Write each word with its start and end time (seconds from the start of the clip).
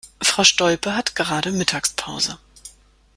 Frau 0.23 0.43
Stolpe 0.43 0.95
hat 0.95 1.13
gerade 1.15 1.51
Mittagspause. 1.51 2.39